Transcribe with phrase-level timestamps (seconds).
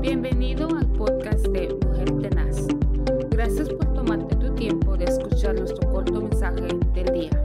[0.00, 2.66] Bienvenido al podcast de Mujer Tenaz.
[3.28, 7.42] Gracias por tomarte tu tiempo de escuchar nuestro corto mensaje del día.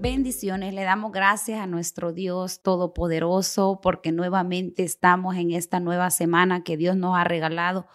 [0.00, 6.64] Bendiciones, le damos gracias a nuestro Dios Todopoderoso porque nuevamente estamos en esta nueva semana
[6.64, 7.86] que Dios nos ha regalado.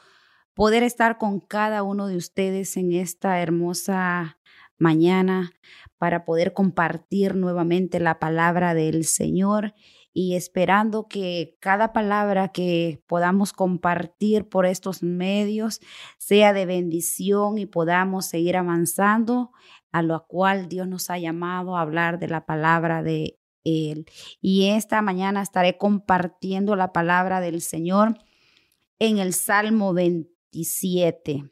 [0.53, 4.37] Poder estar con cada uno de ustedes en esta hermosa
[4.77, 5.51] mañana
[5.97, 9.73] para poder compartir nuevamente la palabra del Señor
[10.13, 15.79] y esperando que cada palabra que podamos compartir por estos medios
[16.17, 19.51] sea de bendición y podamos seguir avanzando
[19.91, 24.05] a lo cual Dios nos ha llamado a hablar de la palabra de Él.
[24.41, 28.17] Y esta mañana estaré compartiendo la palabra del Señor
[28.99, 31.45] en el Salmo 27.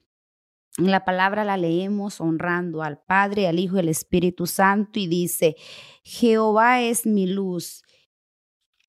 [0.77, 5.55] La palabra la leemos honrando al Padre, al Hijo y al Espíritu Santo y dice,
[6.03, 7.84] Jehová es mi luz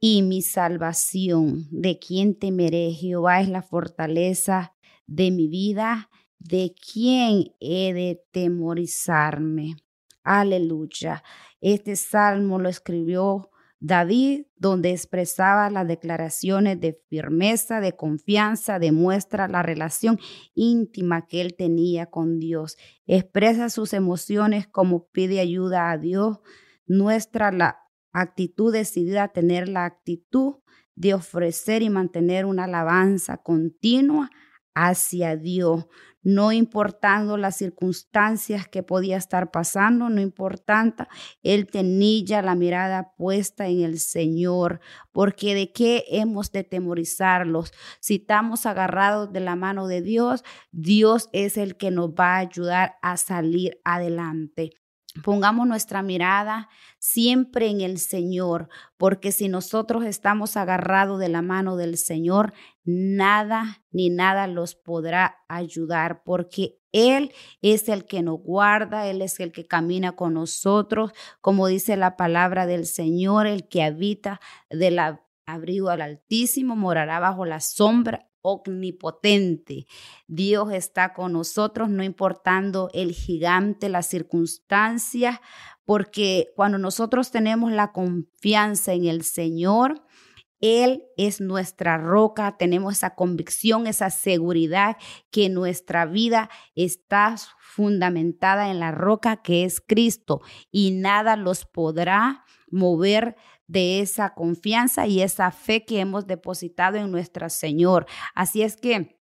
[0.08, 1.66] y mi salvación.
[1.72, 2.92] ¿De quién temeré?
[2.92, 4.72] Jehová es la fortaleza
[5.08, 6.10] de mi vida.
[6.38, 9.74] ¿De quién he de temorizarme?
[10.22, 11.24] Aleluya.
[11.60, 13.50] Este salmo lo escribió
[13.80, 20.20] David, donde expresaba las declaraciones de firmeza, de confianza, demuestra la relación
[20.54, 22.76] íntima que él tenía con Dios.
[23.08, 26.38] Expresa sus emociones como pide ayuda a Dios,
[26.86, 27.85] muestra la
[28.20, 30.56] actitud decidida a tener la actitud
[30.94, 34.30] de ofrecer y mantener una alabanza continua
[34.74, 35.86] hacia Dios,
[36.22, 41.06] no importando las circunstancias que podía estar pasando, no importando,
[41.42, 44.80] él tenía la mirada puesta en el Señor,
[45.12, 47.72] porque de qué hemos de temorizarlos.
[48.00, 52.38] Si estamos agarrados de la mano de Dios, Dios es el que nos va a
[52.38, 54.72] ayudar a salir adelante.
[55.22, 61.76] Pongamos nuestra mirada siempre en el Señor, porque si nosotros estamos agarrados de la mano
[61.76, 62.52] del Señor,
[62.84, 69.40] nada ni nada los podrá ayudar, porque Él es el que nos guarda, Él es
[69.40, 74.40] el que camina con nosotros, como dice la palabra del Señor, el que habita
[74.70, 74.98] del
[75.46, 79.86] abrigo al Altísimo, morará bajo la sombra omnipotente.
[80.26, 85.40] Dios está con nosotros, no importando el gigante, las circunstancias,
[85.84, 90.02] porque cuando nosotros tenemos la confianza en el Señor,
[90.60, 94.96] él es nuestra roca, tenemos esa convicción, esa seguridad
[95.30, 100.40] que nuestra vida está fundamentada en la roca que es Cristo
[100.70, 107.10] y nada los podrá mover de esa confianza y esa fe que hemos depositado en
[107.10, 108.06] nuestro Señor.
[108.34, 109.16] Así es que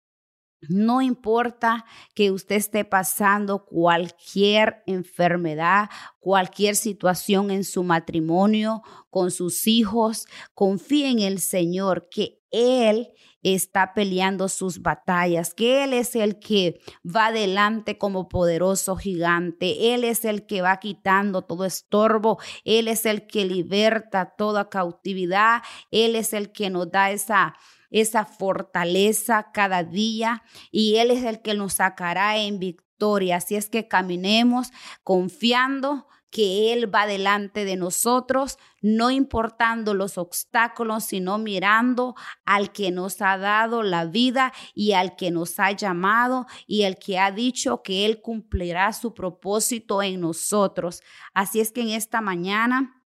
[0.69, 1.85] no importa
[2.15, 5.91] que usted esté pasando cualquier enfermedad,
[6.21, 13.11] cualquier situación en su matrimonio, con sus hijos, confíe en el Señor que Él
[13.43, 20.05] está peleando sus batallas, que Él es el que va adelante como poderoso gigante, Él
[20.05, 26.17] es el que va quitando todo estorbo, Él es el que liberta toda cautividad, Él
[26.17, 27.55] es el que nos da esa
[27.91, 33.37] esa fortaleza cada día y Él es el que nos sacará en victoria.
[33.37, 34.73] Así es que caminemos
[35.05, 42.91] confiando que Él va delante de nosotros, no importando los obstáculos, sino mirando al que
[42.91, 47.31] nos ha dado la vida y al que nos ha llamado y el que ha
[47.31, 51.03] dicho que Él cumplirá su propósito en nosotros.
[51.35, 53.04] Así es que en esta mañana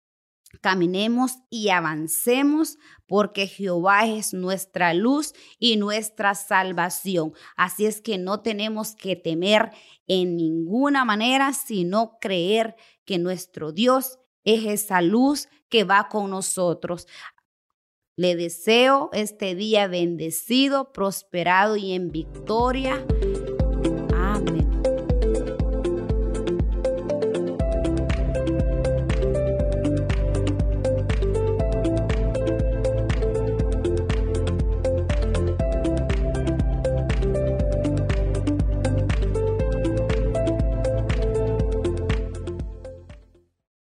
[0.59, 7.33] caminemos y avancemos porque Jehová es nuestra luz y nuestra salvación.
[7.55, 9.71] Así es que no tenemos que temer
[10.07, 12.75] en ninguna manera, sino creer
[13.05, 17.07] que nuestro Dios es esa luz que va con nosotros.
[18.17, 23.05] Le deseo este día bendecido, prosperado y en victoria